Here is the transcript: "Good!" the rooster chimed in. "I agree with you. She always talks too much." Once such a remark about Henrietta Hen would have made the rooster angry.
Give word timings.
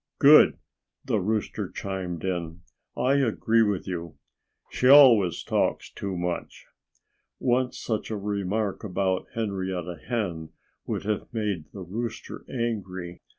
"Good!" 0.17 0.57
the 1.05 1.19
rooster 1.19 1.69
chimed 1.69 2.23
in. 2.25 2.61
"I 2.97 3.17
agree 3.17 3.61
with 3.61 3.87
you. 3.87 4.17
She 4.71 4.87
always 4.87 5.43
talks 5.43 5.91
too 5.91 6.17
much." 6.17 6.65
Once 7.39 7.77
such 7.77 8.09
a 8.09 8.17
remark 8.17 8.83
about 8.83 9.27
Henrietta 9.35 9.99
Hen 10.09 10.53
would 10.87 11.03
have 11.03 11.31
made 11.31 11.65
the 11.71 11.83
rooster 11.83 12.43
angry. 12.51 13.21